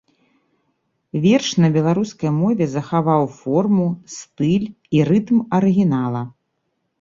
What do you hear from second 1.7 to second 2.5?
беларускай